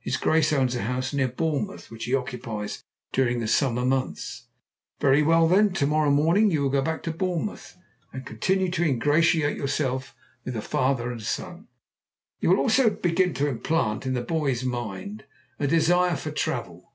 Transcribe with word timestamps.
His 0.00 0.18
Grace 0.18 0.52
owns 0.52 0.76
a 0.76 0.82
house 0.82 1.14
near 1.14 1.28
Bournemouth, 1.28 1.90
which 1.90 2.04
he 2.04 2.14
occupies 2.14 2.84
during 3.14 3.40
the 3.40 3.48
summer 3.48 3.82
months." 3.82 4.46
"Very 5.00 5.22
well 5.22 5.48
then 5.48 5.72
to 5.72 5.86
morrow 5.86 6.10
morning 6.10 6.50
you 6.50 6.60
will 6.60 6.68
go 6.68 6.82
back 6.82 7.02
to 7.04 7.10
Bournemouth 7.10 7.78
and 8.12 8.26
continue 8.26 8.70
to 8.72 8.84
ingratiate 8.84 9.56
yourself 9.56 10.14
with 10.44 10.62
father 10.62 11.10
and 11.10 11.22
son. 11.22 11.68
You 12.40 12.50
will 12.50 12.58
also 12.58 12.90
begin 12.90 13.32
to 13.32 13.48
implant 13.48 14.04
in 14.04 14.12
the 14.12 14.20
boy's 14.20 14.64
mind 14.64 15.24
a 15.58 15.66
desire 15.66 16.16
for 16.16 16.30
travel. 16.30 16.92